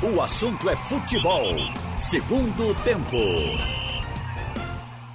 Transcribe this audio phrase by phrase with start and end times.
[0.00, 1.42] O assunto é futebol.
[1.98, 3.16] Segundo tempo.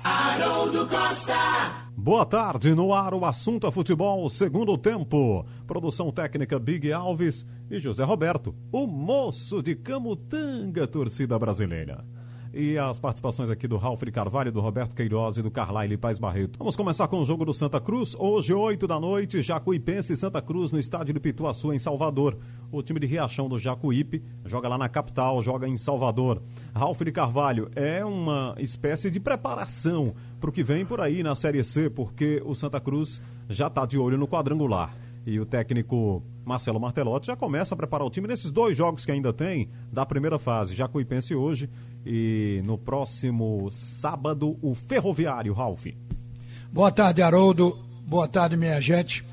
[0.03, 1.87] Haroldo Costa.
[1.95, 5.45] Boa tarde, no ar o assunto é futebol, segundo tempo.
[5.65, 12.03] Produção técnica Big Alves e José Roberto, o moço de Camutanga, torcida brasileira
[12.53, 16.19] e as participações aqui do Ralf de Carvalho, do Roberto Queiroz e do Carlyle Paz
[16.19, 16.59] Barreto.
[16.59, 18.15] Vamos começar com o jogo do Santa Cruz.
[18.17, 22.37] Hoje, 8 da noite, Jacuipense e Santa Cruz no estádio de Pituaçu, em Salvador.
[22.71, 26.43] O time de Riachão do Jacuípe joga lá na capital, joga em Salvador.
[26.75, 31.35] Ralf de Carvalho é uma espécie de preparação para o que vem por aí na
[31.35, 34.95] Série C, porque o Santa Cruz já está de olho no quadrangular.
[35.25, 39.11] E o técnico Marcelo Martelotti já começa a preparar o time nesses dois jogos que
[39.11, 40.75] ainda tem da primeira fase.
[40.75, 41.69] Jacuipense hoje
[42.05, 45.87] e no próximo sábado, o Ferroviário, Ralf.
[46.71, 47.79] Boa tarde, Haroldo.
[48.05, 49.23] Boa tarde, minha gente.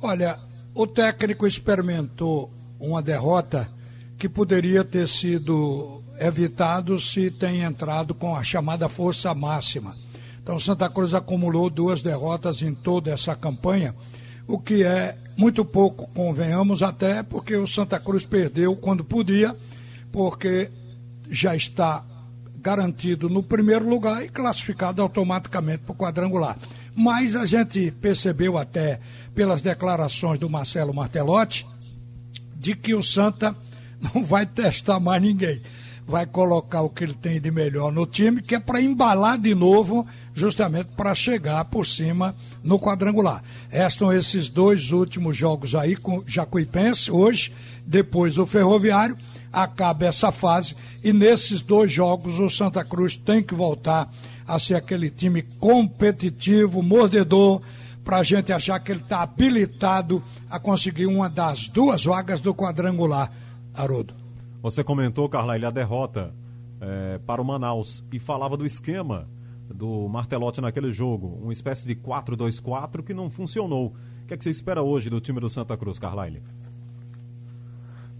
[0.00, 0.38] Olha,
[0.74, 3.68] o técnico experimentou uma derrota
[4.18, 9.94] que poderia ter sido evitado se tem entrado com a chamada força máxima.
[10.42, 13.94] Então, Santa Cruz acumulou duas derrotas em toda essa campanha,
[14.46, 19.56] o que é muito pouco, convenhamos, até porque o Santa Cruz perdeu quando podia,
[20.12, 20.70] porque
[21.30, 22.04] já está
[22.60, 26.56] garantido no primeiro lugar e classificado automaticamente para o quadrangular.
[26.94, 29.00] Mas a gente percebeu até
[29.34, 31.66] pelas declarações do Marcelo Martelotti
[32.54, 33.56] de que o Santa
[34.14, 35.62] não vai testar mais ninguém.
[36.06, 39.54] Vai colocar o que ele tem de melhor no time, que é para embalar de
[39.54, 43.44] novo, justamente para chegar por cima no quadrangular.
[43.68, 47.52] Restam esses dois últimos jogos aí com Jacuipense, hoje,
[47.86, 49.16] depois o Ferroviário
[49.52, 54.08] acabe essa fase e nesses dois jogos o Santa Cruz tem que voltar
[54.46, 57.60] a ser aquele time competitivo, mordedor,
[58.04, 62.54] para a gente achar que ele está habilitado a conseguir uma das duas vagas do
[62.54, 63.30] quadrangular,
[63.74, 64.14] Haroldo.
[64.62, 66.34] Você comentou, Carla, a derrota
[66.80, 69.28] é, para o Manaus e falava do esquema
[69.72, 73.94] do Martelotti naquele jogo, uma espécie de 4-2-4 que não funcionou.
[74.24, 76.42] O que, é que você espera hoje do time do Santa Cruz, Carlyle?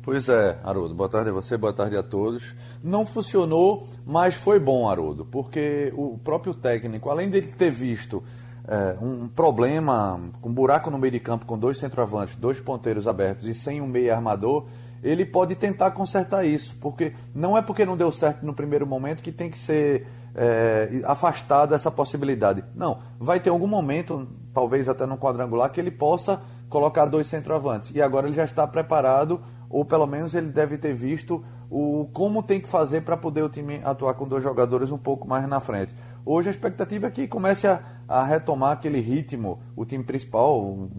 [0.03, 0.95] Pois é, Haroldo.
[0.95, 2.55] Boa tarde a você, boa tarde a todos.
[2.83, 8.23] Não funcionou, mas foi bom, Haroldo, porque o próprio técnico, além dele ter visto
[8.67, 13.47] é, um problema, um buraco no meio de campo com dois centroavantes, dois ponteiros abertos
[13.47, 14.65] e sem um meio armador,
[15.03, 19.23] ele pode tentar consertar isso, porque não é porque não deu certo no primeiro momento
[19.23, 22.65] que tem que ser é, afastado essa possibilidade.
[22.75, 26.41] Não, vai ter algum momento, talvez até no quadrangular, que ele possa
[26.71, 27.91] colocar dois centroavantes.
[27.95, 32.43] E agora ele já está preparado ou pelo menos ele deve ter visto o como
[32.43, 35.61] tem que fazer para poder o time atuar com dois jogadores um pouco mais na
[35.61, 35.95] frente.
[36.27, 39.61] Hoje a expectativa é que comece a, a retomar aquele ritmo.
[39.77, 40.91] O time principal, o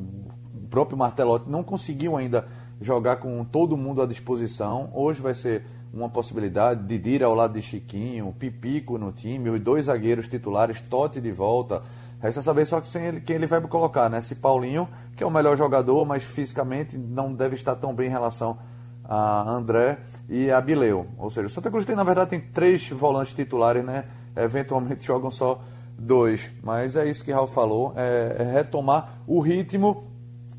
[0.69, 2.47] próprio Martelotti, não conseguiu ainda
[2.79, 4.89] jogar com todo mundo à disposição.
[4.93, 9.59] Hoje vai ser uma possibilidade de Dira ao lado de Chiquinho, Pipico no time, os
[9.59, 11.83] dois zagueiros titulares, Totti de volta.
[12.21, 14.21] Resta saber só quem ele, quem ele vai colocar, né?
[14.21, 14.87] Se Paulinho,
[15.21, 18.57] que é o melhor jogador, mas fisicamente não deve estar tão bem em relação
[19.03, 21.05] a André e a Bileu.
[21.15, 24.05] Ou seja, o Santa Cruz tem, na verdade, tem três volantes titulares, né?
[24.35, 25.61] Eventualmente jogam só
[25.95, 26.49] dois.
[26.63, 30.09] Mas é isso que Raul falou, é, é retomar o ritmo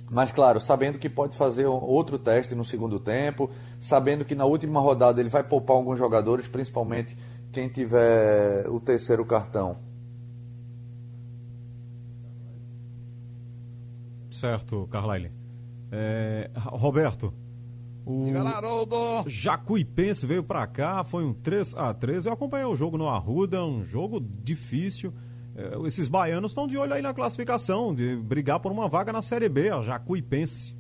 [0.08, 3.50] mas, claro, sabendo que pode fazer outro teste no segundo tempo,
[3.80, 7.16] sabendo que na última rodada ele vai poupar alguns jogadores, principalmente
[7.50, 9.78] quem tiver o terceiro cartão.
[14.42, 15.30] Certo, Carlyle.
[15.92, 17.32] É, Roberto,
[18.04, 18.26] o
[19.28, 23.64] Jacuipense veio para cá, foi um 3 a 3 Eu acompanhei o jogo no Arruda,
[23.64, 25.14] um jogo difícil.
[25.54, 29.22] É, esses baianos estão de olho aí na classificação, de brigar por uma vaga na
[29.22, 30.74] Série B, a Jacuipense.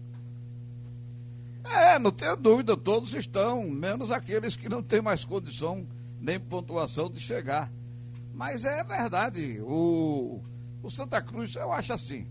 [1.62, 5.86] É, não tenho dúvida, todos estão, menos aqueles que não têm mais condição
[6.20, 7.72] nem pontuação de chegar.
[8.34, 10.42] Mas é verdade, o,
[10.82, 12.26] o Santa Cruz, eu acho assim,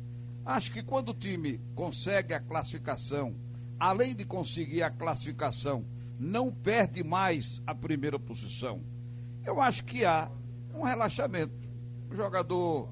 [0.45, 3.35] Acho que quando o time consegue a classificação,
[3.79, 5.85] além de conseguir a classificação,
[6.17, 8.83] não perde mais a primeira posição,
[9.45, 10.31] eu acho que há
[10.73, 11.53] um relaxamento.
[12.09, 12.89] O jogador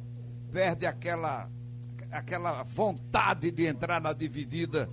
[0.51, 1.49] perde aquela,
[2.11, 4.89] aquela vontade de entrar na dividida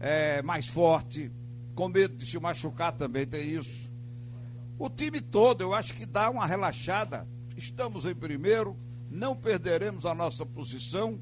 [0.00, 1.30] é, mais forte,
[1.74, 3.90] com medo de se machucar também, tem isso.
[4.78, 7.26] O time todo, eu acho que dá uma relaxada.
[7.56, 8.76] Estamos em primeiro,
[9.10, 11.20] não perderemos a nossa posição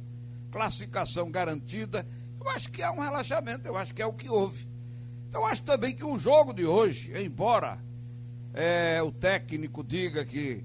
[0.51, 2.07] classificação garantida.
[2.39, 4.69] Eu acho que é um relaxamento, eu acho que é o que houve.
[5.29, 7.79] Então, acho também que o jogo de hoje, embora
[8.53, 10.65] é, o técnico diga que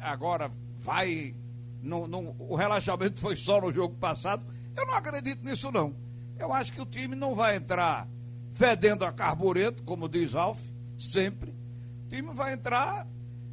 [0.00, 1.34] agora vai.
[1.82, 4.44] Não, não, o relaxamento foi só no jogo passado,
[4.76, 5.94] eu não acredito nisso, não.
[6.38, 8.08] Eu acho que o time não vai entrar
[8.52, 10.60] fedendo a carbureto, como diz Alf,
[10.98, 13.06] sempre, o time vai entrar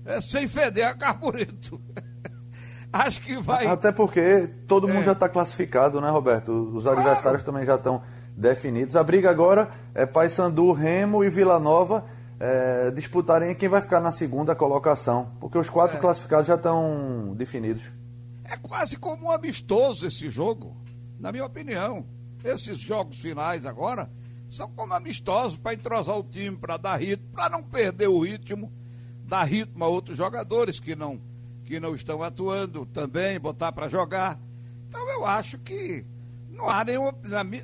[0.06, 1.82] é, sem feder a carbureto.
[2.92, 3.68] Acho que vai.
[3.68, 5.04] Até porque todo mundo é.
[5.04, 6.52] já está classificado, né, Roberto?
[6.52, 7.00] Os claro.
[7.00, 8.02] adversários também já estão
[8.36, 8.96] definidos.
[8.96, 12.06] A briga agora é Paysandu, Remo e Vila Nova
[12.40, 16.00] é, disputarem quem vai ficar na segunda colocação, porque os quatro é.
[16.00, 17.84] classificados já estão definidos.
[18.44, 20.76] É quase como um amistoso esse jogo,
[21.20, 22.06] na minha opinião.
[22.44, 24.10] Esses jogos finais agora
[24.50, 28.72] são como amistosos para entrosar o time, para dar ritmo, para não perder o ritmo,
[29.26, 31.20] dar ritmo a outros jogadores que não
[31.68, 34.40] que não estão atuando também, botar para jogar.
[34.88, 36.06] Então eu acho que
[36.50, 37.12] não há nenhum,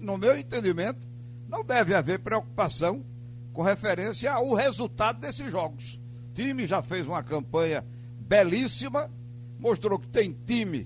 [0.01, 1.07] no meu entendimento,
[1.47, 3.05] não deve haver preocupação
[3.53, 6.01] com referência ao resultado desses jogos.
[6.29, 7.85] O time já fez uma campanha
[8.19, 9.09] belíssima,
[9.57, 10.85] mostrou que tem time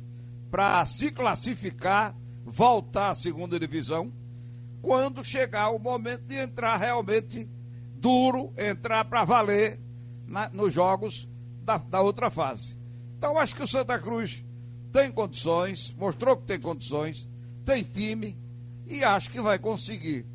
[0.51, 2.15] para se classificar,
[2.45, 4.13] voltar à segunda divisão,
[4.79, 7.49] quando chegar o momento de entrar realmente
[7.95, 9.79] duro, entrar para valer
[10.27, 11.27] na, nos jogos
[11.63, 12.76] da, da outra fase.
[13.17, 14.43] Então acho que o Santa Cruz
[14.91, 17.27] tem condições, mostrou que tem condições,
[17.65, 18.37] tem time
[18.85, 20.25] e acho que vai conseguir.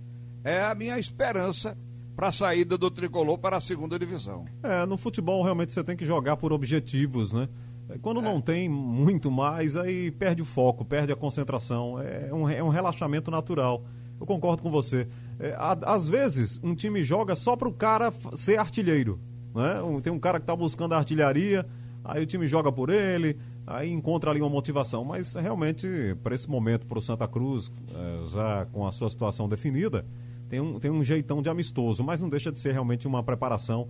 [0.44, 1.76] É a minha esperança
[2.14, 4.44] para a saída do tricolor para a segunda divisão.
[4.62, 7.48] É, no futebol realmente você tem que jogar por objetivos, né?
[7.88, 8.22] É, quando é.
[8.22, 12.00] não tem muito mais, aí perde o foco, perde a concentração.
[12.00, 13.84] É um, é um relaxamento natural.
[14.20, 15.08] Eu concordo com você.
[15.38, 19.18] É, às vezes, um time joga só para o cara ser artilheiro.
[19.54, 19.74] Né?
[20.02, 21.66] Tem um cara que está buscando a artilharia,
[22.04, 25.04] aí o time joga por ele, aí encontra ali uma motivação.
[25.04, 25.86] Mas realmente,
[26.22, 30.04] para esse momento, para o Santa Cruz, é, já com a sua situação definida,
[30.48, 33.88] tem um, tem um jeitão de amistoso, mas não deixa de ser realmente uma preparação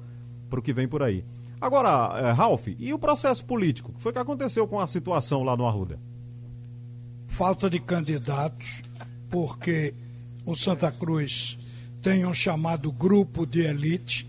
[0.49, 1.25] para o que vem por aí.
[1.61, 3.91] Agora, é, Ralf, e o processo político?
[3.91, 5.99] O que foi que aconteceu com a situação lá no Arruda?
[7.27, 8.83] Falta de candidatos,
[9.31, 9.95] porque
[10.45, 11.57] o Santa Cruz
[12.03, 14.29] tem um chamado grupo de elite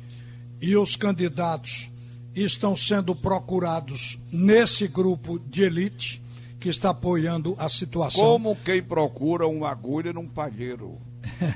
[0.61, 1.89] e os candidatos
[2.35, 6.21] estão sendo procurados nesse grupo de elite
[6.59, 8.23] que está apoiando a situação.
[8.23, 10.97] Como quem procura uma agulha num palheiro.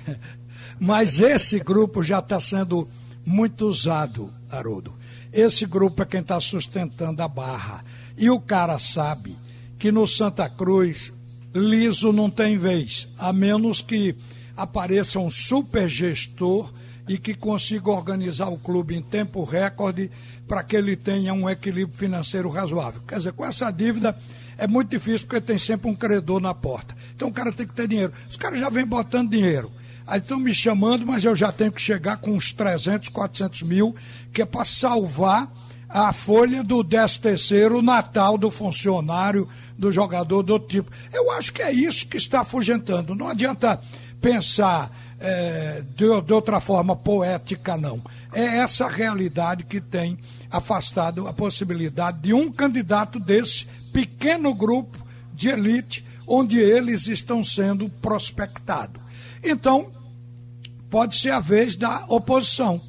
[0.79, 2.87] Mas esse grupo já está sendo
[3.25, 4.93] muito usado, Haroldo.
[5.31, 7.83] Esse grupo é quem está sustentando a barra.
[8.17, 9.35] E o cara sabe
[9.77, 11.13] que no Santa Cruz,
[11.53, 14.15] liso não tem vez, a menos que
[14.55, 16.71] apareça um super gestor
[17.07, 20.11] e que consiga organizar o clube em tempo recorde
[20.47, 23.01] para que ele tenha um equilíbrio financeiro razoável.
[23.07, 24.17] Quer dizer, com essa dívida
[24.57, 26.95] é muito difícil porque tem sempre um credor na porta.
[27.15, 28.11] Então o cara tem que ter dinheiro.
[28.29, 29.71] Os caras já vêm botando dinheiro.
[30.05, 33.93] Aí estão me chamando, mas eu já tenho que chegar com uns 300, 400 mil,
[34.31, 35.51] que é para salvar
[35.89, 40.91] a folha do 13 terceiro Natal do funcionário, do jogador do tipo.
[41.13, 43.15] Eu acho que é isso que está afugentando.
[43.15, 43.79] Não adianta
[44.21, 48.01] pensar é, de, de outra forma poética, não.
[48.33, 50.17] É essa realidade que tem
[50.49, 54.97] afastado a possibilidade de um candidato desse pequeno grupo
[55.33, 59.01] de elite onde eles estão sendo prospectados.
[59.43, 59.91] Então,
[60.89, 62.81] pode ser a vez da oposição.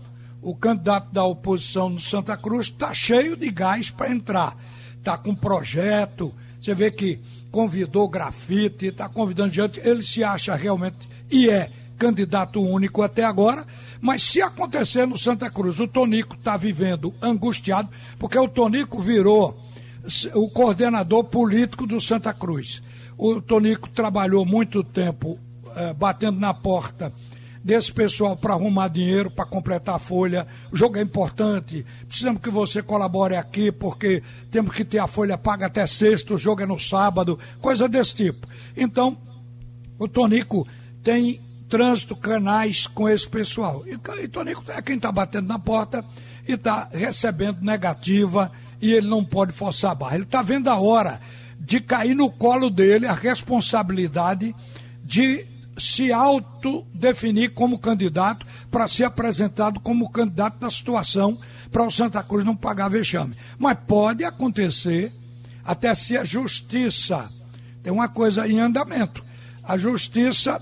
[0.43, 4.57] O candidato da oposição no Santa Cruz está cheio de gás para entrar.
[4.97, 6.33] Está com projeto.
[6.61, 7.21] Você vê que
[7.51, 9.81] convidou grafite, está convidando gente.
[9.81, 13.67] Ele se acha realmente e é candidato único até agora.
[14.01, 17.89] Mas se acontecer no Santa Cruz, o Tonico está vivendo angustiado,
[18.19, 19.59] porque o Tonico virou
[20.35, 22.83] o coordenador político do Santa Cruz.
[23.17, 25.39] O Tonico trabalhou muito tempo
[25.75, 27.13] eh, batendo na porta
[27.63, 30.47] desse pessoal para arrumar dinheiro, para completar a folha.
[30.73, 31.85] O jogo é importante.
[32.07, 36.39] Precisamos que você colabore aqui, porque temos que ter a folha paga até sexta, o
[36.39, 38.47] jogo é no sábado, coisa desse tipo.
[38.77, 39.19] Então,
[39.99, 40.67] o Tonico
[41.03, 43.85] tem trânsito, canais com esse pessoal.
[43.87, 46.05] E, e Tonico é quem está batendo na porta
[46.47, 50.15] e está recebendo negativa e ele não pode forçar a barra.
[50.15, 51.21] Ele está vendo a hora
[51.61, 54.55] de cair no colo dele a responsabilidade
[55.05, 55.47] de
[55.77, 61.39] se autodefinir como candidato para ser apresentado como candidato da situação
[61.71, 63.37] para o Santa Cruz não pagar vexame.
[63.59, 65.13] Mas pode acontecer
[65.65, 67.31] até se a justiça
[67.83, 69.25] tem uma coisa em andamento.
[69.63, 70.61] A justiça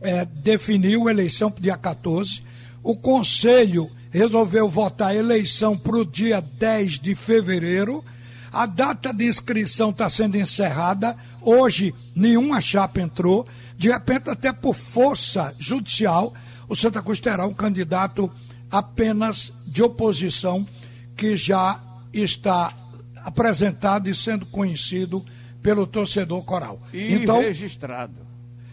[0.00, 2.42] é, definiu eleição para o dia 14,
[2.82, 8.04] o Conselho resolveu votar a eleição para o dia 10 de fevereiro.
[8.52, 11.16] A data de inscrição está sendo encerrada.
[11.40, 13.46] Hoje, nenhuma chapa entrou
[13.80, 16.34] de repente, até por força judicial,
[16.68, 18.30] o Santa Cruz terá um candidato
[18.70, 20.68] apenas de oposição
[21.16, 21.80] que já
[22.12, 22.74] está
[23.16, 25.24] apresentado e sendo conhecido
[25.62, 26.78] pelo torcedor coral.
[26.92, 28.16] E então, registrado.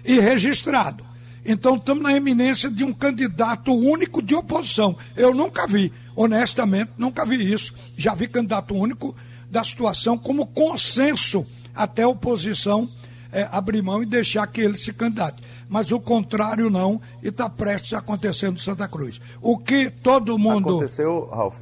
[0.03, 1.05] E registrado.
[1.47, 4.95] Então estamos na eminência de um candidato único de oposição.
[5.15, 7.73] Eu nunca vi, honestamente, nunca vi isso.
[7.97, 9.15] Já vi candidato único
[9.49, 12.89] da situação como consenso até a oposição
[13.31, 15.41] é, abrir mão e deixar que ele se candidate.
[15.69, 19.21] Mas o contrário não, e está prestes a acontecer no Santa Cruz.
[19.41, 20.69] O que todo mundo.
[20.69, 21.61] Aconteceu, Ralf?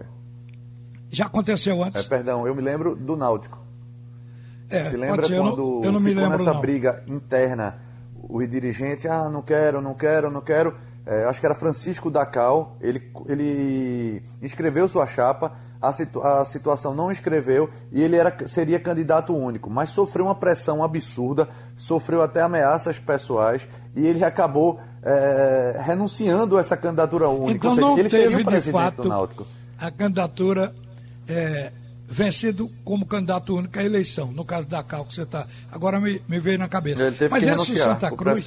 [1.10, 2.06] Já aconteceu antes?
[2.06, 3.64] É, perdão, eu me lembro do Náutico.
[4.70, 6.62] É, Se lembra ser, quando eu não, eu não me ficou lembro, nessa não.
[6.62, 7.80] briga interna,
[8.28, 10.76] o dirigente, ah, não quero, não quero, não quero.
[11.06, 16.96] É, acho que era Francisco Dacal, ele, ele inscreveu sua chapa, a, situ, a situação
[16.96, 22.42] não inscreveu e ele era, seria candidato único, mas sofreu uma pressão absurda, sofreu até
[22.42, 27.52] ameaças pessoais e ele acabou é, renunciando a essa candidatura única.
[27.52, 29.48] Então seja, não ele seria teve o de presidente fato do Náutico.
[29.80, 30.74] a candidatura
[31.28, 31.72] é,
[32.08, 35.48] vencido como candidato único à eleição, no caso da Cal que você está.
[35.72, 37.14] Agora me, me veio na cabeça.
[37.30, 38.46] Mas esse do Santa Cruz,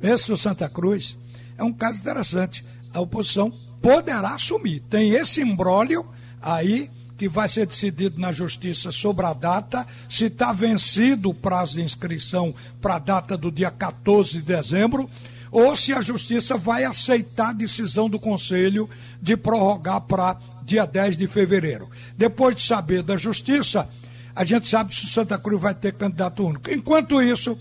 [0.00, 1.18] esse do Santa Cruz
[1.56, 2.64] é um caso interessante.
[2.92, 4.80] A oposição poderá assumir.
[4.88, 6.06] Tem esse imbróglio
[6.40, 11.74] aí que vai ser decidido na justiça sobre a data, se está vencido o prazo
[11.74, 15.10] de inscrição para a data do dia 14 de dezembro,
[15.50, 18.88] ou se a justiça vai aceitar a decisão do Conselho
[19.20, 20.36] de prorrogar para
[20.68, 21.88] dia 10 de fevereiro.
[22.16, 23.88] Depois de saber da justiça,
[24.36, 26.70] a gente sabe se o Santa Cruz vai ter candidato único.
[26.70, 27.58] Enquanto isso,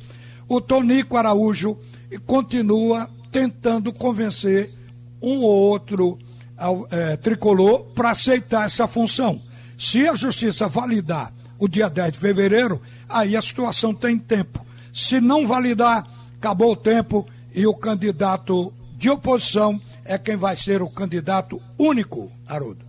[0.48, 1.78] o Tonico Araújo
[2.26, 4.72] continua tentando convencer
[5.22, 6.20] um ou outro
[6.92, 9.42] é, tricolor para aceitar essa função.
[9.78, 14.66] Se a justiça validar o dia 10 de fevereiro, aí a situação tem tempo.
[14.94, 16.06] Se não validar,
[16.38, 22.32] acabou o tempo e o candidato de oposição é quem vai ser o candidato único,
[22.48, 22.87] Haroldo.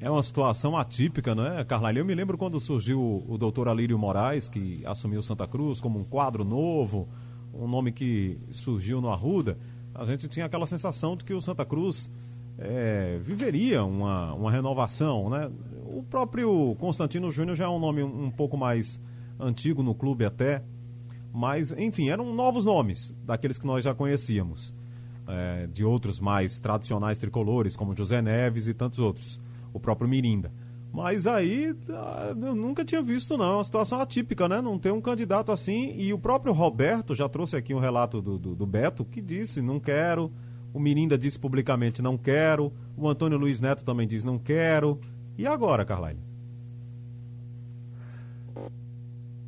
[0.00, 1.92] É uma situação atípica, não é, Carla?
[1.92, 6.04] Eu me lembro quando surgiu o doutor Alírio Moraes, que assumiu Santa Cruz como um
[6.04, 7.08] quadro novo,
[7.52, 9.58] um nome que surgiu no Arruda.
[9.92, 12.08] A gente tinha aquela sensação de que o Santa Cruz
[12.56, 15.50] é, viveria uma, uma renovação, né?
[15.84, 19.00] O próprio Constantino Júnior já é um nome um pouco mais
[19.38, 20.62] antigo no clube até,
[21.32, 24.72] mas enfim, eram novos nomes daqueles que nós já conhecíamos,
[25.26, 29.40] é, de outros mais tradicionais tricolores, como José Neves e tantos outros,
[29.72, 30.52] o próprio Mirinda.
[30.92, 33.52] Mas aí ah, eu nunca tinha visto, não.
[33.52, 34.60] É uma situação atípica, né?
[34.60, 35.94] Não ter um candidato assim.
[35.98, 39.60] E o próprio Roberto já trouxe aqui um relato do, do, do Beto, que disse:
[39.60, 40.32] não quero.
[40.72, 42.72] O Mirinda disse publicamente: não quero.
[42.96, 44.98] O Antônio Luiz Neto também diz: não quero.
[45.36, 46.18] E agora, Carlyle?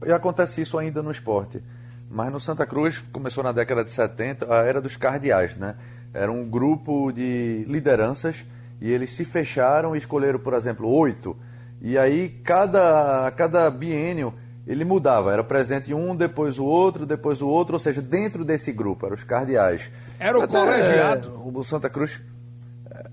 [0.06, 1.62] E acontece isso ainda no esporte.
[2.08, 5.76] Mas no Santa Cruz começou na década de 70 a era dos cardeais, né?
[6.12, 8.44] Era um grupo de lideranças
[8.80, 11.36] e eles se fecharam e escolheram, por exemplo, oito.
[11.80, 14.32] E aí cada, cada biênio
[14.66, 15.32] ele mudava.
[15.32, 19.14] Era presidente um, depois o outro, depois o outro, ou seja, dentro desse grupo, eram
[19.14, 19.90] os cardeais.
[20.18, 21.28] Era o Até, colegiado.
[21.34, 22.20] é, o Santa Cruz.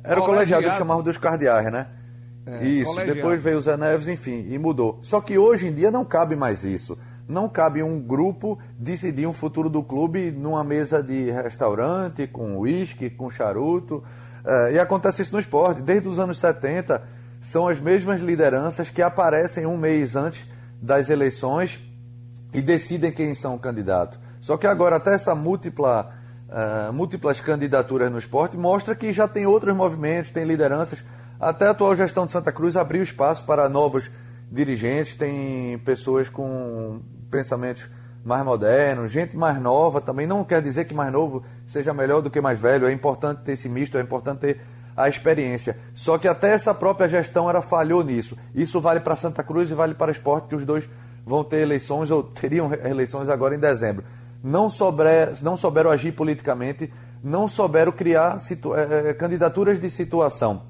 [0.03, 0.25] Era o Colegiado.
[0.25, 1.88] colegiado que chamavam dos cardeais, né?
[2.45, 3.15] É, isso, colegiado.
[3.15, 5.00] depois veio o Zé Neves, enfim, e mudou.
[5.01, 6.97] Só que hoje em dia não cabe mais isso.
[7.27, 13.09] Não cabe um grupo decidir um futuro do clube numa mesa de restaurante, com uísque,
[13.09, 14.01] com charuto.
[14.48, 15.82] É, e acontece isso no esporte.
[15.82, 17.04] Desde os anos 70,
[17.42, 20.48] são as mesmas lideranças que aparecem um mês antes
[20.82, 21.82] das eleições
[22.54, 24.18] e decidem quem são candidatos.
[24.39, 26.13] Só que agora, até essa múltipla,
[26.50, 31.04] eh, múltiplas candidaturas no esporte mostra que já tem outros movimentos, tem lideranças.
[31.38, 34.10] Até a atual gestão de Santa Cruz abriu espaço para novos
[34.50, 37.89] dirigentes, tem pessoas com pensamentos
[38.27, 40.27] mais modernos, gente mais nova também.
[40.27, 43.53] Não quer dizer que mais novo seja melhor do que mais velho, é importante ter
[43.53, 44.62] esse misto, é importante ter
[44.98, 45.77] a experiência.
[45.93, 48.38] Só que até essa própria gestão era falhou nisso.
[48.53, 50.89] Isso vale para Santa Cruz e vale para o esporte, que os dois
[51.25, 54.03] vão ter eleições ou teriam eleições agora em dezembro.
[54.43, 56.91] Não, souber, não souberam agir politicamente,
[57.24, 60.63] não souberam criar situ, eh, candidaturas de situação.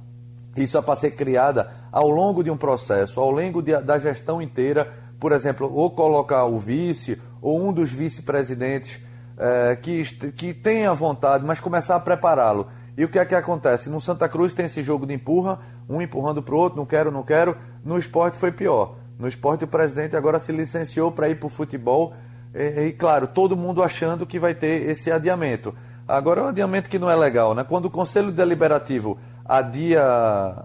[0.56, 4.42] Isso é para ser criada ao longo de um processo, ao longo de, da gestão
[4.42, 9.00] inteira, por exemplo, ou colocar o vice ou um dos vice-presidentes
[9.38, 12.68] eh, que, que tenha vontade, mas começar a prepará-lo.
[12.98, 13.90] E o que é que acontece?
[13.90, 17.12] No Santa Cruz tem esse jogo de empurra, um empurrando para o outro, não quero,
[17.12, 17.56] não quero.
[17.86, 18.96] No esporte foi pior.
[19.20, 22.14] No esporte o presidente agora se licenciou para ir para o futebol
[22.54, 25.76] e, e, claro, todo mundo achando que vai ter esse adiamento.
[26.08, 27.64] Agora é um adiamento que não é legal, né?
[27.64, 30.04] Quando o Conselho Deliberativo adia,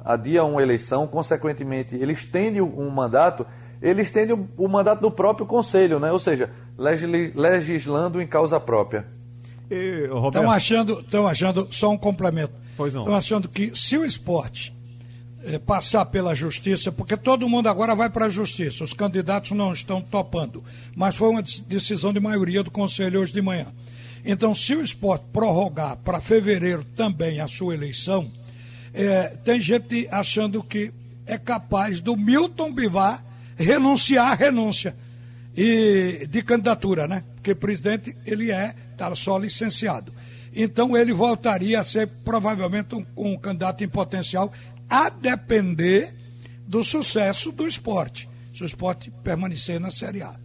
[0.04, 3.46] adia uma eleição, consequentemente ele estende um mandato,
[3.82, 6.12] ele estende o, o mandato do próprio Conselho, né?
[6.12, 9.06] Ou seja, legis, legislando em causa própria.
[10.26, 12.52] Estão achando, estão achando, só um complemento.
[12.76, 13.02] Pois não.
[13.02, 14.72] Estão achando que se o esporte
[15.44, 19.72] eh, passar pela justiça, porque todo mundo agora vai para a justiça, os candidatos não
[19.72, 20.62] estão topando,
[20.94, 23.66] mas foi uma decisão de maioria do Conselho hoje de manhã.
[24.24, 28.30] Então, se o esporte prorrogar para fevereiro também a sua eleição,
[28.94, 30.92] é, tem gente achando que
[31.26, 33.24] é capaz do Milton Bivar
[33.56, 34.96] renunciar à renúncia
[35.56, 37.24] e, de candidatura, né?
[37.34, 40.12] Porque presidente ele é, está só licenciado.
[40.54, 44.52] Então ele voltaria a ser provavelmente um, um candidato em potencial,
[44.88, 46.14] a depender
[46.66, 48.28] do sucesso do esporte.
[48.54, 50.36] Se o esporte permanecer na Série A.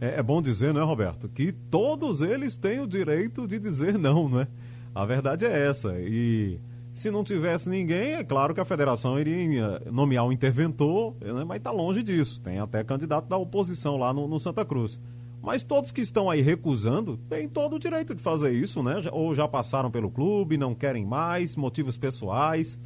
[0.00, 3.98] É, é, bom dizer, não é, Roberto, que todos eles têm o direito de dizer
[3.98, 4.48] não, não é?
[4.94, 5.94] A verdade é essa.
[5.98, 6.58] E
[6.98, 11.44] se não tivesse ninguém, é claro que a federação iria nomear um interventor, né?
[11.44, 12.40] mas está longe disso.
[12.40, 14.98] Tem até candidato da oposição lá no, no, Santa Cruz.
[15.40, 18.96] Mas todos que estão aí recusando têm todo o direito de fazer isso, né?
[19.12, 22.76] Ou já passaram pelo clube, não querem mais, motivos pessoais.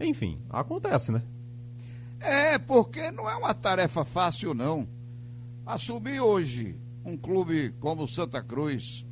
[0.00, 1.22] Enfim, acontece, né?
[2.18, 4.88] É, porque não é uma tarefa fácil, não.
[5.64, 9.06] Assumir hoje um clube como Santa Cruz,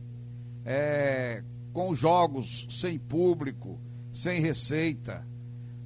[0.65, 3.79] é, com jogos sem público,
[4.19, 5.25] sem receita,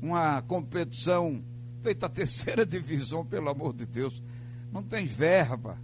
[0.01, 1.45] uma competição
[1.83, 4.23] feita a terceira divisão, pelo amor de Deus,
[4.73, 5.79] não tem verba,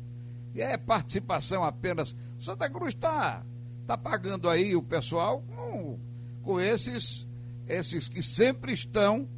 [0.55, 2.17] é participação apenas.
[2.41, 3.45] Santa Cruz está
[3.87, 5.99] tá pagando aí o pessoal com,
[6.43, 7.27] com esses,
[7.69, 9.29] esses que sempre estão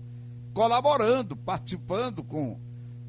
[0.54, 2.60] colaborando, participando com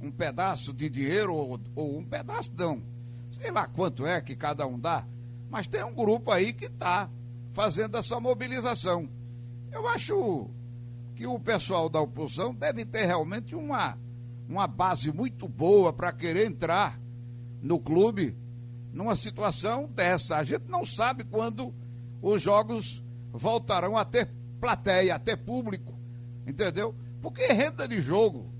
[0.01, 2.81] um pedaço de dinheiro ou, ou um pedaço não.
[3.29, 5.05] Sei lá quanto é que cada um dá,
[5.47, 7.07] mas tem um grupo aí que está
[7.53, 9.20] fazendo essa mobilização.
[9.71, 10.49] Eu acho
[11.15, 13.97] que o pessoal da oposição deve ter realmente uma,
[14.47, 16.99] uma base muito boa para querer entrar
[17.61, 18.35] no clube
[18.91, 20.37] numa situação dessa.
[20.37, 21.73] A gente não sabe quando
[22.21, 25.97] os jogos voltarão a ter plateia, a ter público,
[26.45, 26.93] entendeu?
[27.21, 28.51] Porque renda de jogo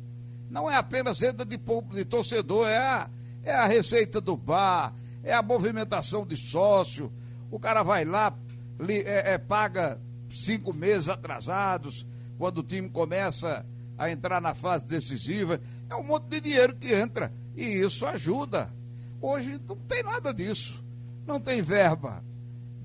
[0.49, 3.09] não é apenas renda de, de torcedor, é a,
[3.43, 7.11] é a receita do bar, é a movimentação de sócio.
[7.49, 8.35] O cara vai lá,
[8.79, 9.99] li, é, é, paga
[10.35, 12.05] cinco meses atrasados,
[12.37, 13.65] quando o time começa
[13.97, 15.61] a entrar na fase decisiva.
[15.89, 18.73] É um monte de dinheiro que entra e isso ajuda.
[19.21, 20.83] Hoje não tem nada disso.
[21.25, 22.23] Não tem verba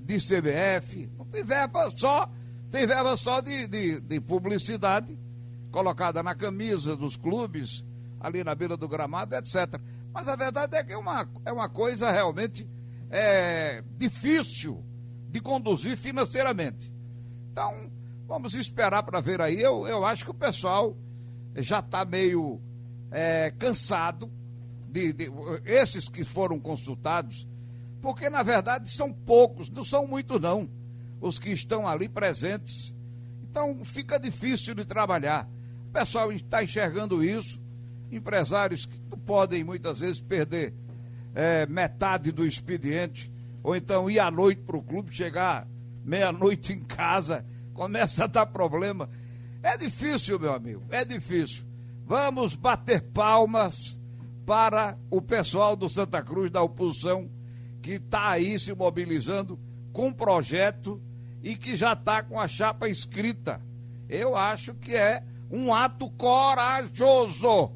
[0.05, 2.31] de CBF, não tem verba só,
[2.71, 5.19] tem verba só de, de, de publicidade
[5.71, 7.83] colocada na camisa dos clubes,
[8.19, 9.79] ali na beira do gramado, etc.
[10.13, 12.67] Mas a verdade é que é uma, é uma coisa realmente
[13.09, 14.83] é, difícil
[15.29, 16.91] de conduzir financeiramente.
[17.57, 17.91] Então,
[18.27, 19.59] vamos esperar para ver aí.
[19.59, 20.95] Eu, eu acho que o pessoal
[21.55, 22.61] já está meio
[23.09, 24.31] é, cansado
[24.87, 25.31] de, de,
[25.65, 27.47] esses que foram consultados,
[27.99, 30.69] porque na verdade são poucos, não são muitos não,
[31.19, 32.93] os que estão ali presentes.
[33.41, 35.49] Então fica difícil de trabalhar.
[35.89, 37.59] O pessoal está enxergando isso.
[38.11, 40.75] Empresários que não podem muitas vezes perder
[41.33, 43.31] é, metade do expediente,
[43.63, 45.67] ou então ir à noite para o clube, chegar
[46.07, 49.09] meia-noite em casa, começa a dar problema.
[49.61, 51.65] É difícil, meu amigo, é difícil.
[52.05, 53.99] Vamos bater palmas
[54.45, 57.29] para o pessoal do Santa Cruz, da oposição,
[57.81, 59.59] que está aí se mobilizando
[59.91, 61.01] com projeto
[61.43, 63.61] e que já está com a chapa escrita.
[64.07, 67.73] Eu acho que é um ato corajoso.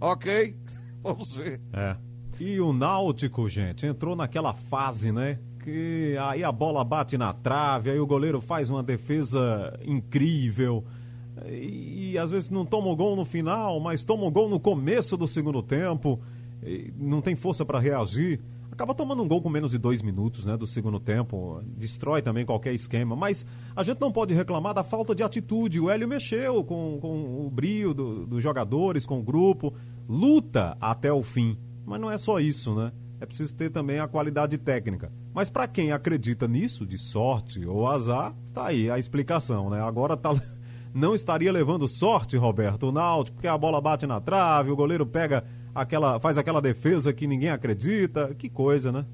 [0.00, 0.56] Ok?
[1.02, 1.60] Vamos ver.
[1.74, 1.96] É.
[2.40, 5.38] E o Náutico, gente, entrou naquela fase, né?
[5.66, 10.84] Que aí a bola bate na trave, aí o goleiro faz uma defesa incrível.
[11.46, 14.60] E, e às vezes não toma o gol no final, mas toma o gol no
[14.60, 16.20] começo do segundo tempo.
[16.96, 20.54] não tem força para reagir acaba tomando um gol com menos de dois minutos né,
[20.54, 25.14] do segundo tempo, destrói também qualquer esquema, mas a gente não pode reclamar da falta
[25.14, 25.80] de atitude.
[25.80, 29.72] O Hélio mexeu com, com o brio do, dos jogadores, com o grupo,
[30.06, 32.92] luta até o fim, mas não é só isso, né?
[33.20, 35.10] É preciso ter também a qualidade técnica.
[35.32, 39.80] Mas para quem acredita nisso, de sorte ou azar, tá aí a explicação, né?
[39.80, 40.34] Agora tá
[40.92, 45.06] não estaria levando sorte, Roberto, o Náutico, porque a bola bate na trave, o goleiro
[45.06, 48.34] pega aquela, faz aquela defesa que ninguém acredita.
[48.34, 49.04] Que coisa, né?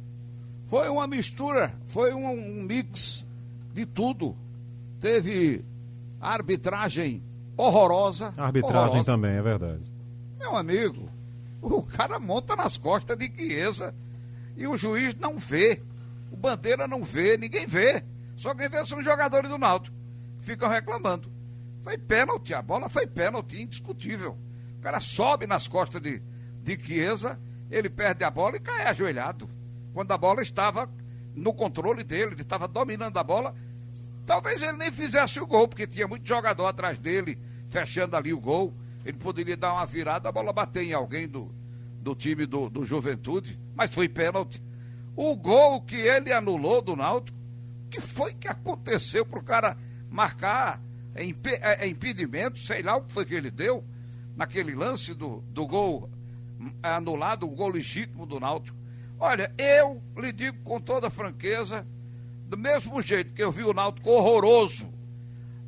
[0.68, 3.26] Foi uma mistura, foi um, mix
[3.74, 4.36] de tudo.
[5.00, 5.64] Teve
[6.20, 7.22] arbitragem
[7.56, 8.32] horrorosa.
[8.36, 9.04] Arbitragem horrorosa.
[9.04, 9.92] também, é verdade.
[10.38, 11.10] Meu amigo,
[11.62, 13.94] o cara monta nas costas de Chiesa
[14.56, 15.80] e o juiz não vê.
[16.30, 18.02] O Bandeira não vê, ninguém vê.
[18.36, 19.96] Só quem vê são os jogadores do Náutico.
[20.40, 21.30] Ficam reclamando.
[21.82, 24.36] Foi pênalti, a bola foi pênalti, indiscutível.
[24.78, 26.20] O cara sobe nas costas de,
[26.62, 27.38] de Chiesa,
[27.70, 29.48] ele perde a bola e cai ajoelhado.
[29.94, 30.88] Quando a bola estava
[31.34, 33.54] no controle dele, ele estava dominando a bola.
[34.26, 38.40] Talvez ele nem fizesse o gol, porque tinha muito jogador atrás dele, fechando ali o
[38.40, 38.72] gol.
[39.04, 41.54] Ele poderia dar uma virada, a bola bater em alguém do,
[42.00, 44.62] do time do, do Juventude, mas foi pênalti.
[45.16, 47.42] O gol que ele anulou do Náutico
[47.92, 49.76] que foi que aconteceu para o cara
[50.10, 50.80] marcar
[51.20, 53.84] imp é, impedimento, sei lá o que foi que ele deu,
[54.34, 56.08] naquele lance do, do gol
[56.82, 58.78] anulado, o gol legítimo do Náutico.
[59.20, 61.86] Olha, eu lhe digo com toda franqueza,
[62.48, 64.88] do mesmo jeito que eu vi o Náutico horroroso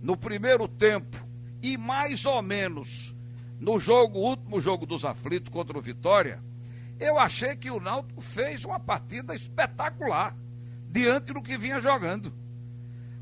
[0.01, 1.16] no primeiro tempo
[1.62, 3.13] e mais ou menos
[3.64, 6.38] no jogo, último jogo dos aflitos contra o Vitória,
[7.00, 10.37] eu achei que o Náutico fez uma partida espetacular
[10.90, 12.31] diante do que vinha jogando.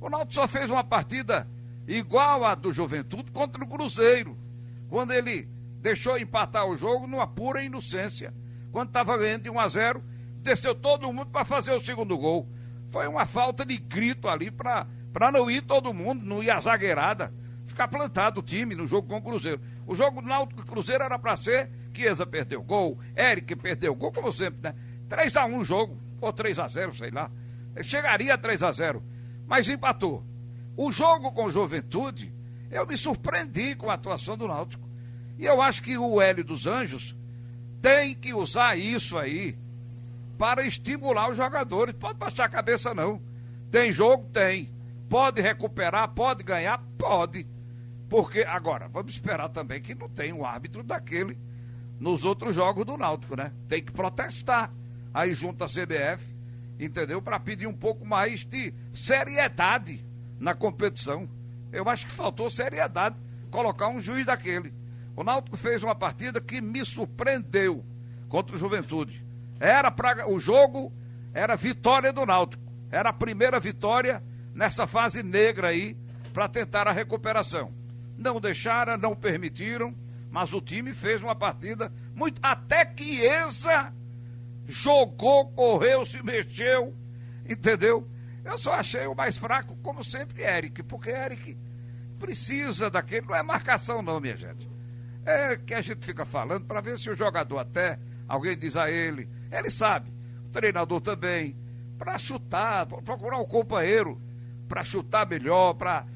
[0.01, 1.49] O Náutico só fez uma partida
[1.87, 4.37] igual à do Juventude contra o Cruzeiro,
[4.89, 5.49] quando ele
[5.81, 8.35] deixou empatar o jogo numa pura inocência.
[8.73, 10.03] Quando estava ganhando de 1 a 0,
[10.39, 12.49] desceu todo mundo para fazer o segundo gol.
[12.91, 14.87] Foi uma falta de grito ali para
[15.33, 17.33] não ir todo mundo, não ir a zagueirada,
[17.73, 19.61] ficar plantado o time no jogo com o Cruzeiro.
[19.87, 24.33] O jogo do Náutico Cruzeiro era para ser Chiesa perdeu gol, Eric perdeu gol, como
[24.33, 24.75] sempre, né?
[25.09, 27.31] 3 a 1 o jogo, ou 3 a 0 sei lá.
[27.83, 29.03] Chegaria a 3 a 0
[29.47, 30.25] mas empatou.
[30.77, 32.33] O jogo com Juventude,
[32.71, 34.89] eu me surpreendi com a atuação do Náutico.
[35.39, 37.15] E eu acho que o Hélio dos Anjos
[37.83, 39.59] tem que usar isso aí
[40.39, 41.95] para estimular os jogadores.
[41.95, 43.21] Pode baixar a cabeça, não.
[43.71, 44.29] Tem jogo?
[44.33, 44.71] Tem.
[45.09, 46.09] Pode recuperar?
[46.09, 46.83] Pode ganhar?
[46.97, 47.47] Pode.
[48.13, 51.39] Porque, agora, vamos esperar também que não tem um árbitro daquele
[51.99, 53.51] nos outros jogos do Náutico, né?
[53.67, 54.71] Tem que protestar
[55.15, 56.23] aí junto à CBF,
[56.79, 57.23] entendeu?
[57.23, 60.05] Para pedir um pouco mais de seriedade
[60.39, 61.27] na competição.
[61.73, 63.17] Eu acho que faltou seriedade
[63.51, 64.75] colocar um juiz daquele.
[65.17, 67.83] O Náutico fez uma partida que me surpreendeu
[68.29, 69.25] contra o Juventude.
[69.59, 70.93] Era para o jogo
[71.33, 72.63] era vitória do Náutico.
[72.91, 74.23] Era a primeira vitória
[74.55, 75.97] nessa fase negra aí
[76.35, 77.81] para tentar a recuperação.
[78.17, 79.95] Não deixaram, não permitiram,
[80.31, 83.93] mas o time fez uma partida muito até que Eza
[84.67, 86.95] jogou, correu, se mexeu,
[87.49, 88.09] entendeu?
[88.45, 91.57] Eu só achei o mais fraco, como sempre, Eric, porque Eric
[92.19, 94.69] precisa daquele, não é marcação não, minha gente.
[95.25, 98.91] É que a gente fica falando para ver se o jogador até, alguém diz a
[98.91, 100.11] ele, ele sabe,
[100.47, 101.57] o treinador também,
[101.99, 104.21] para chutar, procurar um companheiro
[104.69, 106.07] para chutar melhor, para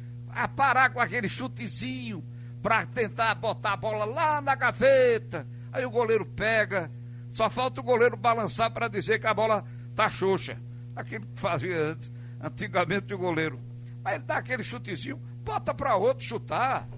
[0.48, 2.24] parar com aquele chutezinho,
[2.62, 5.46] para tentar botar a bola lá na gaveta.
[5.72, 6.90] Aí o goleiro pega,
[7.28, 10.60] só falta o goleiro balançar para dizer que a bola tá xoxa.
[10.96, 13.60] Aquilo que fazia antes, antigamente o goleiro.
[14.02, 16.88] Mas ele dá aquele chutezinho, bota para outro chutar.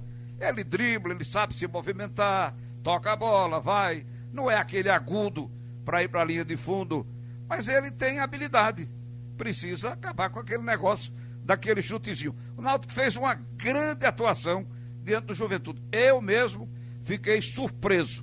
[0.40, 4.06] Ele dribla, ele sabe se movimentar, toca a bola, vai.
[4.32, 5.50] Não é aquele agudo
[5.84, 7.06] para ir para a linha de fundo,
[7.48, 8.88] mas ele tem habilidade.
[9.36, 11.12] Precisa acabar com aquele negócio
[11.48, 12.36] daquele chutezinho.
[12.58, 14.66] O Náutico fez uma grande atuação
[15.02, 15.80] diante do Juventude.
[15.90, 16.68] Eu mesmo
[17.02, 18.22] fiquei surpreso.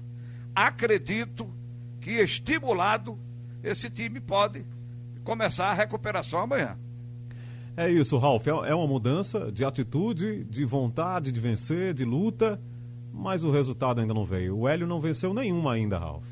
[0.53, 1.51] Acredito
[1.99, 3.17] que estimulado
[3.63, 4.63] esse time pode
[5.23, 6.77] começar a recuperação amanhã.
[7.75, 8.45] É isso, Ralf.
[8.45, 12.61] É, é uma mudança de atitude, de vontade de vencer, de luta,
[13.11, 14.55] mas o resultado ainda não veio.
[14.55, 16.23] O Hélio não venceu nenhuma ainda, Ralf.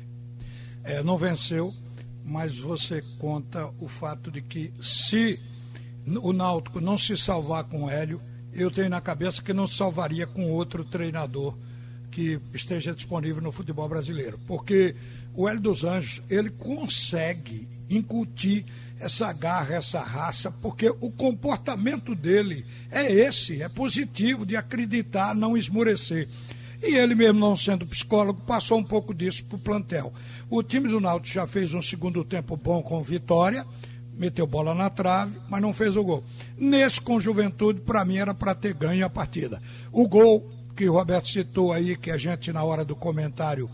[0.84, 1.74] É, não venceu,
[2.24, 5.40] mas você conta o fato de que se
[6.06, 8.20] o Náutico não se salvar com o Hélio,
[8.52, 11.56] eu tenho na cabeça que não salvaria com outro treinador
[12.10, 14.38] que esteja disponível no futebol brasileiro.
[14.46, 14.94] Porque
[15.34, 18.64] o Hélio dos Anjos, ele consegue incutir
[19.00, 25.56] essa garra, essa raça, porque o comportamento dele é esse, é positivo, de acreditar, não
[25.56, 26.28] esmorecer.
[26.82, 30.12] E ele mesmo não sendo psicólogo, passou um pouco disso para o plantel.
[30.48, 33.66] O time do Náutico já fez um segundo tempo bom com vitória,
[34.16, 36.24] meteu bola na trave, mas não fez o gol.
[36.56, 39.60] Nesse com Juventude, para mim era para ter ganho a partida.
[39.92, 43.70] O gol que o Roberto citou aí, que a gente na hora do comentário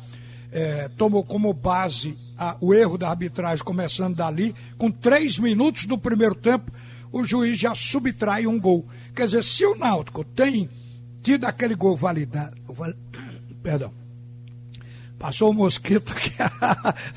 [0.52, 5.96] é, tomou como base a, o erro da arbitragem começando dali, com três minutos do
[5.96, 6.70] primeiro tempo,
[7.12, 8.86] o juiz já subtrai um gol.
[9.14, 10.68] Quer dizer, se o Náutico tem
[11.22, 12.56] tido aquele gol validado.
[12.68, 12.92] Val,
[13.62, 13.92] perdão.
[15.18, 16.32] Passou o um mosquito aqui,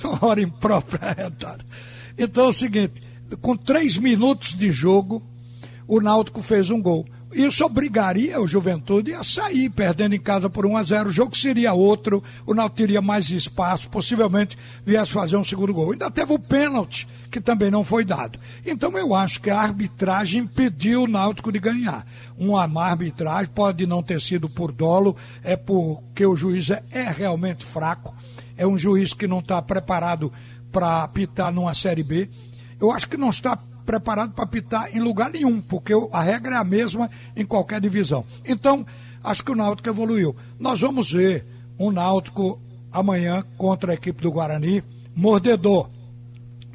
[0.03, 1.15] uma hora imprópria.
[2.17, 3.01] Então é o seguinte:
[3.41, 5.21] com três minutos de jogo,
[5.87, 7.05] o Náutico fez um gol.
[7.33, 11.35] Isso obrigaria o Juventude a sair, perdendo em casa por 1 a 0 O jogo
[11.35, 15.91] seria outro, o Náutico teria mais espaço, possivelmente viesse fazer um segundo gol.
[15.91, 18.39] Ainda teve o pênalti, que também não foi dado.
[18.63, 22.05] Então eu acho que a arbitragem impediu o Náutico de ganhar.
[22.37, 27.65] Uma arbitragem pode não ter sido por dolo, é porque o juiz é, é realmente
[27.65, 28.15] fraco,
[28.55, 30.31] é um juiz que não está preparado
[30.71, 32.29] para apitar numa Série B.
[32.83, 36.57] Eu acho que não está preparado para apitar em lugar nenhum, porque a regra é
[36.57, 38.25] a mesma em qualquer divisão.
[38.45, 38.85] Então,
[39.23, 40.35] acho que o Náutico evoluiu.
[40.59, 41.45] Nós vamos ver
[41.79, 44.83] um Náutico amanhã contra a equipe do Guarani,
[45.15, 45.89] mordedor,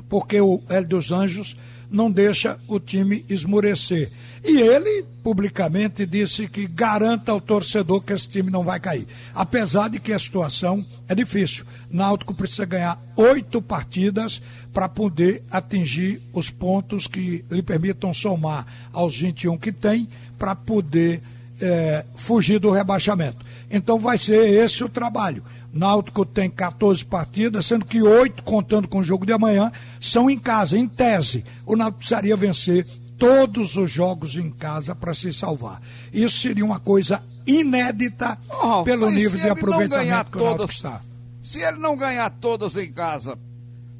[0.08, 1.54] porque o Hélio dos Anjos
[1.90, 4.10] não deixa o time esmurecer.
[4.44, 9.06] E ele publicamente disse que garanta ao torcedor que esse time não vai cair.
[9.34, 11.64] Apesar de que a situação é difícil.
[11.90, 14.40] Náutico precisa ganhar oito partidas
[14.72, 21.20] para poder atingir os pontos que lhe permitam somar aos 21 que tem para poder
[21.60, 23.44] é, fugir do rebaixamento.
[23.70, 25.44] Então vai ser esse o trabalho.
[25.72, 30.38] Náutico tem 14 partidas, sendo que oito, contando com o jogo de amanhã, são em
[30.38, 30.78] casa.
[30.78, 32.86] Em tese, o Náutico precisaria vencer
[33.18, 35.80] todos os jogos em casa para se salvar.
[36.12, 41.00] Isso seria uma coisa inédita oh, pelo nível de aproveitamento que o Náutico está.
[41.42, 43.38] Se ele não ganhar todas em casa,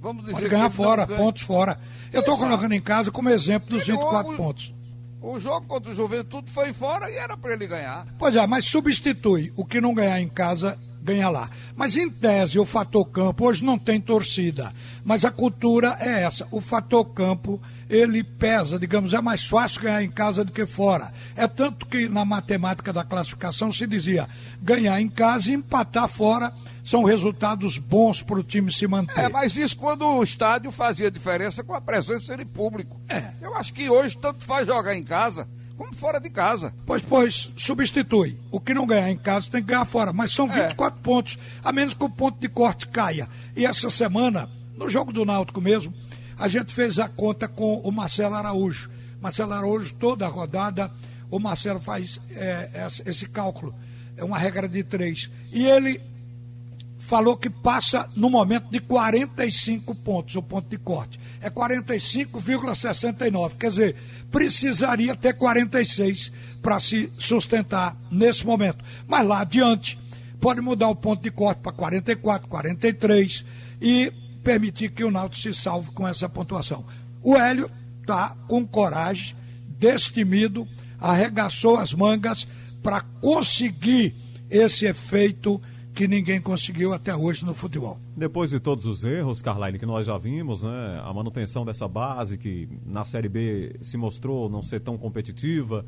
[0.01, 1.79] vamos dizer Pode ganhar fora, pontos fora.
[2.13, 4.75] Eu estou colocando em casa como exemplo dos 24 pontos.
[5.21, 8.07] O jogo contra o Juventude foi fora e era para ele ganhar.
[8.19, 11.51] Pois é, mas substitui o que não ganhar em casa ganha lá.
[11.77, 14.73] Mas em tese, o fator campo, hoje não tem torcida,
[15.05, 16.47] mas a cultura é essa.
[16.51, 21.13] O fator campo, ele pesa, digamos, é mais fácil ganhar em casa do que fora.
[21.37, 24.29] É tanto que na matemática da classificação se dizia
[24.61, 26.53] ganhar em casa e empatar fora
[26.85, 29.21] são resultados bons para o time se manter.
[29.21, 32.99] É, mas isso quando o estádio fazia diferença com a presença de público.
[33.09, 33.31] É.
[33.43, 35.47] Eu acho que hoje tanto faz jogar em casa
[35.79, 36.75] como fora de casa.
[36.85, 38.37] Pois, pois, substitui.
[38.51, 40.13] O que não ganhar em casa tem que ganhar fora.
[40.13, 41.03] Mas são 24 é.
[41.03, 43.29] pontos, a menos que o ponto de corte caia.
[43.57, 45.95] E essa semana, no jogo do Náutico mesmo,
[46.37, 48.91] a gente fez a conta com o Marcelo Araújo.
[49.21, 50.91] Marcelo Araújo, toda a rodada,
[51.31, 53.73] o Marcelo faz é, esse cálculo.
[54.17, 55.31] É uma regra de três.
[55.53, 56.01] E ele
[57.09, 61.19] falou que passa no momento de 45 pontos, o ponto de corte.
[61.41, 63.57] É 45,69.
[63.57, 63.97] Quer dizer,
[64.31, 68.85] precisaria ter 46 para se sustentar nesse momento.
[69.07, 69.99] Mas lá adiante,
[70.39, 73.43] pode mudar o ponto de corte para 44, 43
[73.81, 74.13] e
[74.45, 76.85] permitir que o Náutico se salve com essa pontuação.
[77.23, 77.71] O Hélio
[78.03, 79.35] está com coragem,
[79.79, 80.69] destemido,
[81.01, 82.47] arregaçou as mangas
[82.83, 84.15] para conseguir
[84.51, 85.59] esse efeito
[85.99, 87.99] que ninguém conseguiu até hoje no futebol.
[88.17, 92.39] Depois de todos os erros, Carline, que nós já vimos, né, a manutenção dessa base
[92.39, 95.85] que na Série B se mostrou não ser tão competitiva,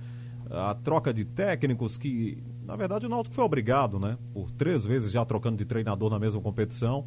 [0.50, 5.12] a troca de técnicos que, na verdade, o Náutico foi obrigado, né, por três vezes
[5.12, 7.06] já trocando de treinador na mesma competição,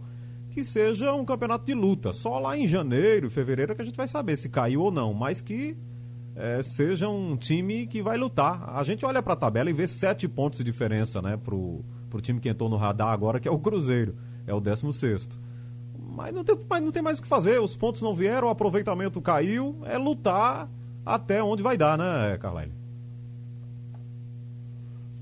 [0.50, 2.14] que seja um campeonato de luta.
[2.14, 5.14] Só lá em janeiro, fevereiro, é que a gente vai saber se caiu ou não,
[5.14, 5.76] mas que
[6.38, 8.64] é, seja um time que vai lutar.
[8.70, 12.20] A gente olha para a tabela e vê sete pontos de diferença, né, pro para
[12.20, 15.30] o time que entrou no radar agora, que é o Cruzeiro, é o 16.
[16.16, 18.52] Mas não, tem, mas não tem mais o que fazer, os pontos não vieram, o
[18.52, 20.70] aproveitamento caiu, é lutar
[21.04, 22.72] até onde vai dar, né, Carlyle?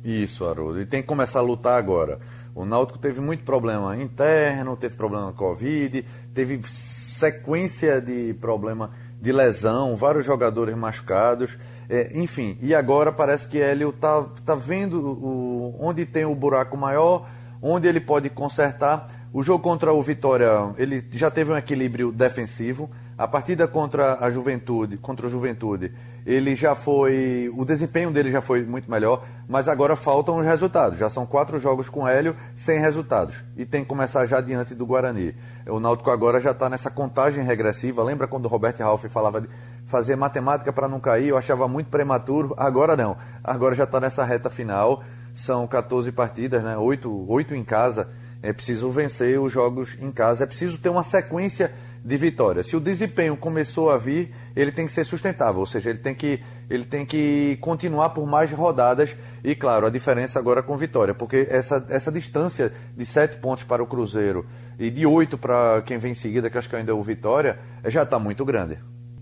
[0.04, 2.20] Isso, Haroldo, e tem que começar a lutar agora.
[2.54, 9.32] O Náutico teve muito problema interno, teve problema com Covid, teve sequência de problema de
[9.32, 11.58] lesão, vários jogadores machucados.
[11.94, 16.78] É, enfim, e agora parece que Hélio tá, tá vendo o, onde tem o buraco
[16.78, 17.28] maior,
[17.62, 19.10] onde ele pode consertar.
[19.34, 22.90] O jogo contra o Vitória, ele já teve um equilíbrio defensivo.
[23.18, 25.92] A partida contra a Juventude, contra o Juventude,
[26.26, 27.52] ele já foi.
[27.56, 30.98] O desempenho dele já foi muito melhor, mas agora faltam os resultados.
[30.98, 33.36] Já são quatro jogos com Hélio sem resultados.
[33.58, 35.36] E tem que começar já diante do Guarani.
[35.68, 38.02] O Náutico agora já está nessa contagem regressiva.
[38.02, 39.50] Lembra quando o Roberto Ralph falava de
[39.86, 41.30] fazer matemática para não cair?
[41.30, 42.54] Eu achava muito prematuro.
[42.58, 43.18] Agora não.
[43.44, 45.04] Agora já está nessa reta final.
[45.34, 46.78] São 14 partidas, né?
[46.78, 48.10] 8, 8 em casa.
[48.42, 50.44] É preciso vencer os jogos em casa.
[50.44, 51.72] É preciso ter uma sequência
[52.04, 52.64] de vitória.
[52.64, 56.16] Se o desempenho começou a vir, ele tem que ser sustentável, ou seja, ele tem
[56.16, 59.16] que, ele tem que continuar por mais rodadas.
[59.44, 63.84] E claro, a diferença agora com vitória, porque essa, essa distância de sete pontos para
[63.84, 64.46] o Cruzeiro
[64.80, 67.60] e de oito para quem vem em seguida, que acho que ainda é o Vitória,
[67.86, 68.80] já está muito grande.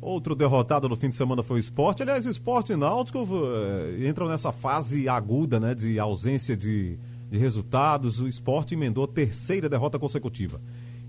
[0.09, 2.01] Outro derrotado no fim de semana foi o esporte.
[2.01, 6.97] Aliás, esporte e náutico uh, entram nessa fase aguda né, de ausência de,
[7.29, 8.19] de resultados.
[8.19, 10.59] O esporte emendou a terceira derrota consecutiva.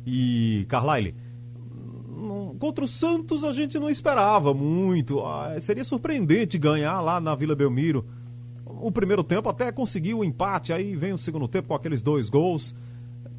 [0.07, 1.15] E, Carlyle,
[2.59, 5.25] contra o Santos a gente não esperava muito.
[5.25, 8.05] Ah, seria surpreendente ganhar lá na Vila Belmiro.
[8.67, 12.29] O primeiro tempo até conseguiu o empate, aí vem o segundo tempo com aqueles dois
[12.29, 12.75] gols.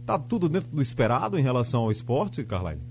[0.08, 2.91] Tá tudo dentro do esperado em relação ao esporte, Carline?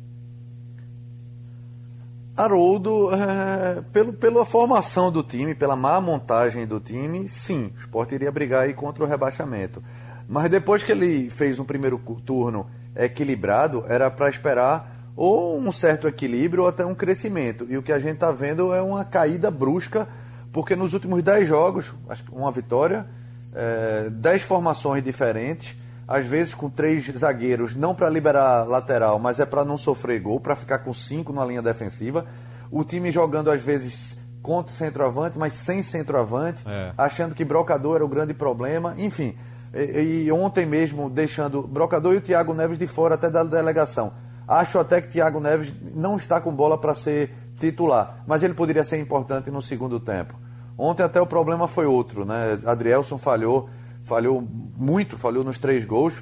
[2.36, 8.14] Haroldo, é, pelo, pela formação do time, pela má montagem do time, sim, o esporte
[8.14, 9.82] iria brigar aí contra o rebaixamento.
[10.28, 16.06] Mas depois que ele fez um primeiro turno equilibrado, era para esperar ou um certo
[16.08, 17.66] equilíbrio ou até um crescimento.
[17.68, 20.08] E o que a gente está vendo é uma caída brusca,
[20.52, 21.92] porque nos últimos 10 jogos,
[22.32, 23.06] uma vitória,
[23.54, 25.76] é, 10 formações diferentes,
[26.10, 30.40] às vezes com três zagueiros, não para liberar lateral, mas é para não sofrer gol,
[30.40, 32.26] para ficar com cinco na linha defensiva.
[32.72, 36.92] o time jogando às vezes contra centroavante, mas sem centroavante, É.
[36.96, 39.34] achando que Brocador era o grande problema, enfim.
[39.74, 44.12] E, e ontem mesmo deixando Brocador e o Thiago Neves de fora até da delegação.
[44.46, 48.82] Acho até que Thiago Neves não está com bola para ser titular, mas ele poderia
[48.84, 50.34] ser importante no segundo tempo.
[50.78, 52.58] Ontem até o problema foi outro, né?
[52.66, 53.68] Adrielson falhou,
[54.10, 54.46] falhou
[54.76, 56.14] muito, falhou nos três gols.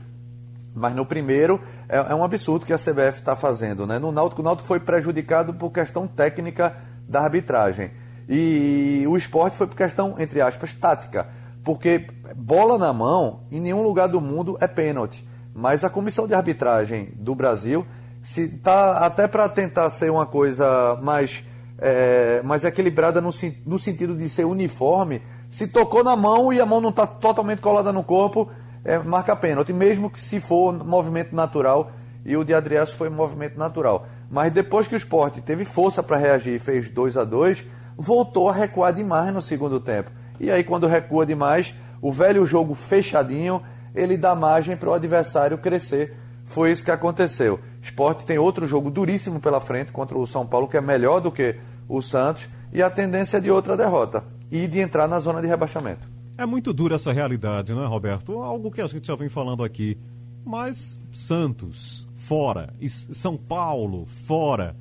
[0.75, 3.99] Mas no primeiro é, é um absurdo que a CBF está fazendo, né?
[3.99, 6.77] No Náutico, o Náutico foi prejudicado por questão técnica
[7.09, 7.91] da arbitragem.
[8.29, 11.27] E o esporte foi por questão, entre aspas, tática.
[11.65, 15.27] Porque bola na mão, em nenhum lugar do mundo é pênalti.
[15.55, 17.87] Mas a comissão de arbitragem do Brasil
[18.23, 21.43] se tá até para tentar ser uma coisa mais,
[21.79, 23.31] é, mais equilibrada no,
[23.65, 27.63] no sentido de ser uniforme, se tocou na mão e a mão não está totalmente
[27.63, 28.51] colada no corpo,
[28.85, 31.91] é, marca pênalti, mesmo que se for movimento natural,
[32.25, 34.07] e o de Adriaço foi movimento natural.
[34.31, 37.65] Mas depois que o esporte teve força para reagir e fez 2 a 2
[37.97, 40.11] voltou a recuar demais no segundo tempo.
[40.39, 43.63] E aí, quando recua demais, o velho jogo fechadinho,
[43.95, 46.17] ele dá margem para o adversário crescer.
[46.45, 47.59] Foi isso que aconteceu.
[47.83, 51.33] Esporte tem outro jogo duríssimo pela frente contra o São Paulo, que é melhor do
[51.33, 51.57] que
[51.89, 55.47] o Santos, e a tendência é de outra derrota e de entrar na zona de
[55.47, 56.09] rebaixamento.
[56.37, 58.39] É muito dura essa realidade, não é, Roberto?
[58.41, 59.99] Algo que a gente já vem falando aqui.
[60.45, 62.73] Mas Santos, fora.
[63.13, 64.77] São Paulo, fora.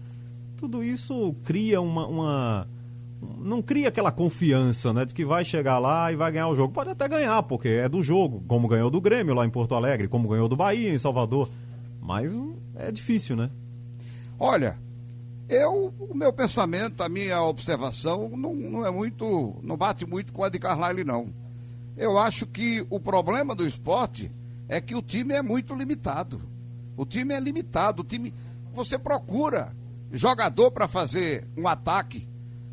[0.55, 2.67] Tudo isso cria uma, uma-
[3.39, 5.03] Não cria aquela confiança, né?
[5.05, 6.71] De que vai chegar lá e vai ganhar o jogo.
[6.73, 8.43] Pode até ganhar, porque é do jogo.
[8.47, 11.49] Como ganhou do Grêmio lá em Porto Alegre, como ganhou do Bahia em Salvador.
[12.01, 12.31] Mas
[12.75, 13.49] é difícil, né?
[14.39, 14.77] Olha,
[15.49, 20.43] eu, o meu pensamento, a minha observação não, não é muito, não bate muito com
[20.43, 21.29] a de Carlyle, não.
[21.95, 24.31] Eu acho que o problema do esporte
[24.67, 26.41] é que o time é muito limitado.
[26.95, 28.33] O time é limitado, o time
[28.73, 29.73] você procura
[30.11, 32.27] jogador para fazer um ataque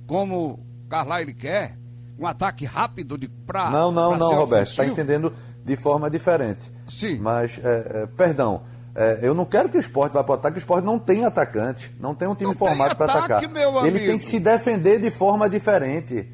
[0.06, 1.78] como Carlyle quer,
[2.18, 4.68] um ataque rápido de para Não, não, não, Roberto.
[4.68, 5.32] Está entendendo
[5.64, 6.70] de forma diferente.
[6.88, 7.18] Sim.
[7.18, 8.62] Mas, é, é, perdão,
[8.94, 11.24] é, eu não quero que o esporte vá para o ataque, o esporte não tem
[11.24, 13.42] atacante, não tem um time Não formado para atacar.
[13.42, 16.28] ele tem que se defender de forma diferente.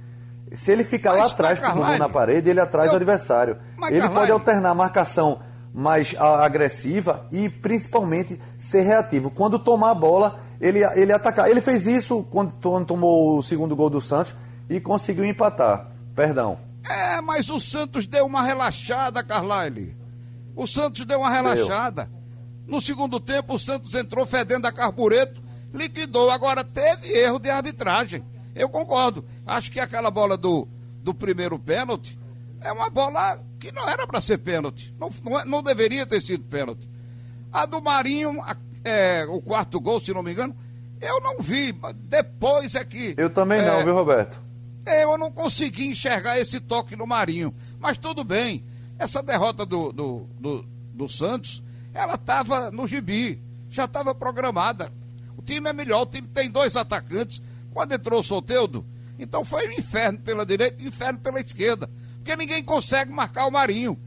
[0.53, 3.57] Se ele ficar lá atrás com o na parede, ele atrai eu- o adversário.
[3.77, 5.41] Mas, ele pode alternar a marcação
[5.73, 9.31] mais agressiva e principalmente ser reativo.
[9.31, 11.49] Quando tomar a bola, ele, ele atacar.
[11.49, 14.35] Ele fez isso quando, quando tomou o segundo gol do Santos
[14.69, 15.87] e conseguiu empatar.
[16.15, 16.59] Perdão.
[16.89, 19.97] É, mas o Santos deu uma relaxada, Carlyle.
[20.57, 22.11] O Santos deu uma relaxada.
[22.67, 25.43] No segundo tempo, o Santos entrou fedendo a carbureto,
[25.75, 26.31] liquidou.
[26.31, 28.23] Agora, teve erro de arbitragem.
[28.55, 29.25] Eu concordo.
[29.47, 30.69] Acho que aquela bola do,
[31.03, 32.19] do primeiro pênalti
[32.61, 34.95] é uma bola que não era para ser pênalti.
[34.99, 36.89] Não, não, é- não deveria ter sido pênalti.
[37.53, 40.55] A do Marinho, a- é, o quarto gol, se não me engano,
[41.01, 41.73] eu não vi.
[41.95, 43.15] Depois é que.
[43.17, 44.39] Eu também é, não, viu, Roberto?
[44.87, 47.55] eu não consegui enxergar esse toque no Marinho.
[47.79, 48.65] Mas tudo bem.
[48.99, 53.41] Essa derrota do, do, do, do Santos, ela estava no gibi.
[53.69, 54.93] Já estava programada.
[55.37, 57.43] O time é melhor, o time tem dois atacantes.
[57.73, 58.85] Quando entrou o Soteudo,
[59.19, 61.89] então foi um inferno pela direita e um inferno pela esquerda.
[62.17, 63.99] Porque ninguém consegue marcar o Marinho.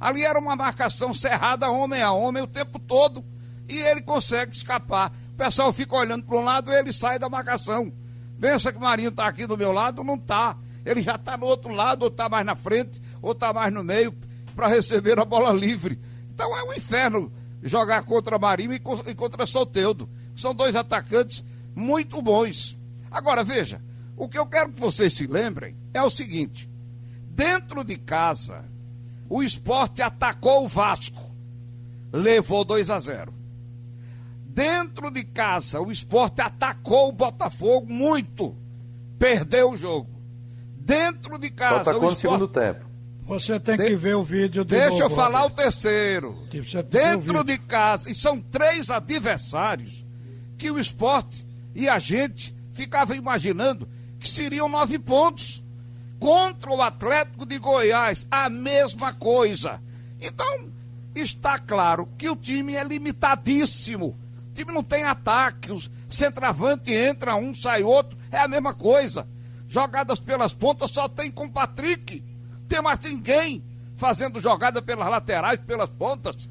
[0.00, 3.24] Ali era uma marcação cerrada homem a homem o tempo todo.
[3.68, 5.12] E ele consegue escapar.
[5.32, 7.92] O pessoal fica olhando para um lado e ele sai da marcação.
[8.40, 10.56] Pensa que o Marinho está aqui do meu lado, não está.
[10.84, 13.84] Ele já está no outro lado, ou está mais na frente, ou está mais no
[13.84, 14.12] meio,
[14.56, 16.00] para receber a bola livre.
[16.34, 20.08] Então é um inferno jogar contra Marinho e co- contra Soteudo.
[20.34, 22.76] São dois atacantes muito bons.
[23.10, 23.80] Agora, veja,
[24.16, 26.68] o que eu quero que vocês se lembrem é o seguinte:
[27.28, 28.64] dentro de casa,
[29.28, 31.30] o esporte atacou o Vasco,
[32.12, 33.32] levou 2 a 0.
[34.44, 38.54] Dentro de casa, o esporte atacou o Botafogo muito,
[39.18, 40.10] perdeu o jogo.
[40.76, 42.20] Dentro de Só casa, atacou o no esporte.
[42.38, 42.84] segundo tempo.
[43.32, 45.56] Você tem De- que ver o vídeo de Deixa eu novo, falar o Roberto.
[45.62, 46.32] terceiro.
[46.52, 50.04] Você tem que ver o Dentro de casa, e são três adversários
[50.58, 53.88] que o esporte e a gente ficava imaginando
[54.20, 55.62] que seriam nove pontos.
[56.18, 59.80] Contra o Atlético de Goiás, a mesma coisa.
[60.20, 60.68] Então,
[61.14, 64.16] está claro que o time é limitadíssimo.
[64.50, 69.26] O time não tem ataque, os centroavante entra um, sai outro, é a mesma coisa.
[69.66, 72.22] Jogadas pelas pontas só tem com o Patrick.
[72.72, 73.62] Tem mais ninguém
[73.96, 76.48] fazendo jogada pelas laterais, pelas pontas.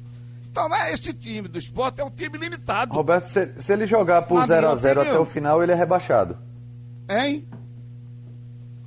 [0.48, 2.94] Então, é esse time do esporte é um time limitado.
[2.94, 5.72] Roberto, se, se ele jogar por Na 0 a minha 0 até o final, ele
[5.72, 6.38] é rebaixado.
[7.10, 7.48] Hein?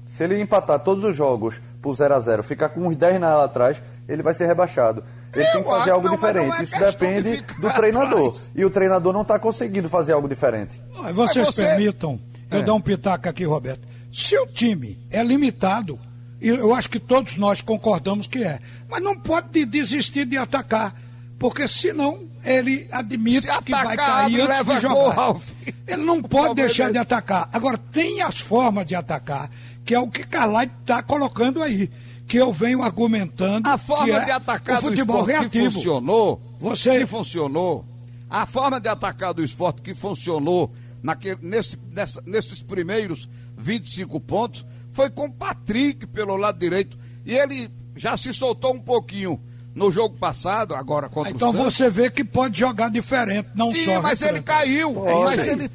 [0.08, 3.36] Se ele empatar todos os jogos por 0 a 0 ficar com uns 10 na
[3.36, 5.04] lá atrás, ele vai ser rebaixado.
[5.34, 6.58] Ele Eu tem que fazer algo não, diferente.
[6.60, 8.28] é Isso de depende ficar do treinador.
[8.30, 8.52] atrás.
[8.56, 10.82] E o treinador não está conseguindo fazer algo diferente.
[11.14, 12.18] Vocês você- permitam,
[12.50, 13.86] eu dar um pitaco aqui, Roberto.
[14.14, 16.00] Se o time é limitado,
[16.50, 20.96] eu acho que todos nós concordamos que é, mas não pode desistir de atacar,
[21.40, 25.36] porque senão ele admite que vai cair antes de jogar.
[25.88, 27.50] Ele não pode deixar de atacar.
[27.52, 29.50] Agora, tem as formas de atacar,
[29.84, 31.90] que é o que Carlai está colocando aí
[32.28, 33.68] que eu venho argumentando.
[33.70, 35.68] A forma é de atacar o futebol do esporte reativo.
[35.68, 37.00] que funcionou, Você...
[37.00, 37.86] que funcionou,
[38.30, 40.72] a forma de atacar do esporte que funcionou
[41.02, 44.66] naquele, nesse, nessa, nesses primeiros 25 pontos
[44.96, 46.98] foi com o Patrick pelo lado direito.
[47.26, 49.40] E ele já se soltou um pouquinho
[49.76, 51.60] no jogo passado, agora contra então o Santos.
[51.60, 54.02] Então você vê que pode jogar diferente, não Sim, só.
[54.02, 55.06] mas ele caiu.
[55.06, 55.72] É mas, ele,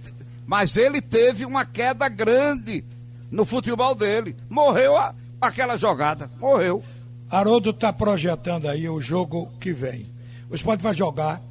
[0.47, 2.83] mas ele teve uma queda grande
[3.31, 4.35] no futebol dele.
[4.49, 6.31] Morreu a, aquela jogada.
[6.41, 6.83] Morreu.
[7.31, 10.11] Haroldo está projetando aí o jogo que vem.
[10.49, 11.43] O Sport vai jogar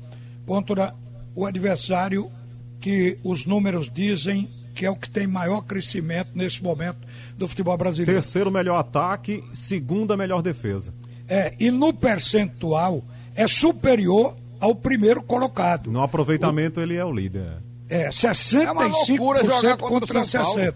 [0.43, 0.95] contra
[1.35, 2.31] o adversário
[2.79, 4.49] que os números dizem
[4.79, 6.99] que é o que tem maior crescimento nesse momento
[7.37, 8.13] do futebol brasileiro.
[8.13, 10.93] Terceiro melhor ataque, segunda melhor defesa.
[11.27, 13.03] É, e no percentual
[13.35, 15.91] é superior ao primeiro colocado.
[15.91, 16.83] No aproveitamento o...
[16.83, 17.57] ele é o líder.
[17.89, 20.73] É, 65% é uma loucura jogar contra, contra 60%.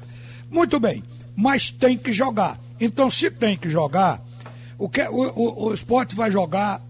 [0.52, 1.02] Muito bem,
[1.34, 2.60] mas tem que jogar.
[2.82, 4.22] Então, se tem que jogar,
[4.78, 6.82] o, que, o, o, o esporte vai jogar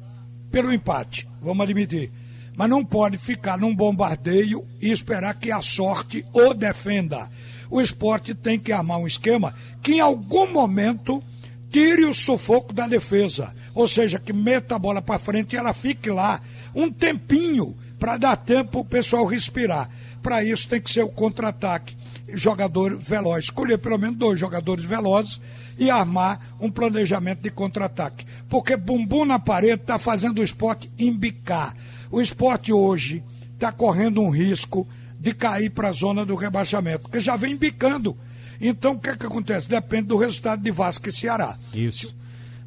[0.49, 2.11] pelo empate, vamos admitir.
[2.56, 7.30] Mas não pode ficar num bombardeio e esperar que a sorte o defenda.
[7.70, 11.24] O esporte tem que armar um esquema que em algum momento
[11.72, 13.54] tire o sufoco da defesa.
[13.74, 16.39] Ou seja, que meta a bola para frente e ela fique lá
[16.76, 19.89] um tempinho para dar tempo o pessoal respirar.
[20.22, 21.97] Para isso tem que ser o contra-ataque.
[22.28, 23.45] Jogador veloz.
[23.45, 25.39] Escolher pelo menos dois jogadores velozes
[25.78, 28.26] e armar um planejamento de contra-ataque.
[28.49, 31.76] Porque bumbum na parede está fazendo o esporte embicar.
[32.09, 34.88] O esporte hoje está correndo um risco
[35.19, 38.17] de cair para a zona do rebaixamento, porque já vem embicando.
[38.59, 39.69] Então o que, é que acontece?
[39.69, 41.57] Depende do resultado de Vasco e Ceará.
[41.74, 42.15] Isso.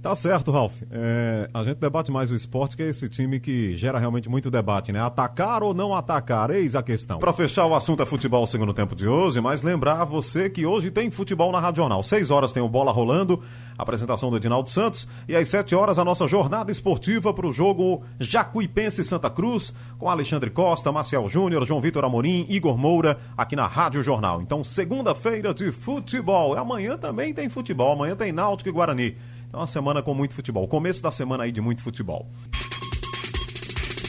[0.07, 0.72] Tá certo, Ralf.
[0.88, 4.48] É, a gente debate mais o esporte, que é esse time que gera realmente muito
[4.52, 5.00] debate, né?
[5.00, 6.48] Atacar ou não atacar?
[6.52, 7.18] Eis a questão.
[7.18, 10.92] Para fechar o assunto é futebol segundo tempo de hoje, mas lembrar você que hoje
[10.92, 12.04] tem futebol na Rádio Jornal.
[12.04, 13.42] Seis horas tem o Bola Rolando,
[13.76, 18.04] apresentação do Edinaldo Santos, e às sete horas a nossa jornada esportiva para o jogo
[18.20, 23.66] Jacuipense Santa Cruz, com Alexandre Costa, Marcial Júnior, João Vitor Amorim, Igor Moura, aqui na
[23.66, 24.40] Rádio Jornal.
[24.40, 26.57] Então, segunda-feira de futebol.
[26.57, 29.16] Amanhã também tem futebol, amanhã tem Náutico e Guarani.
[29.53, 30.68] É uma semana com muito futebol.
[30.68, 32.30] Começo da semana aí de muito futebol.